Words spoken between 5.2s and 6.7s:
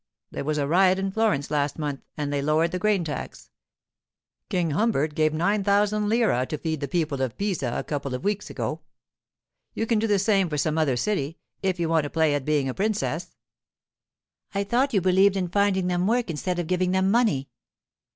nine thousand lire to